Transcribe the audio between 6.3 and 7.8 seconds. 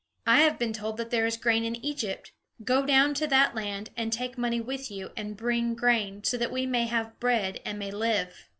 that we may have bread, and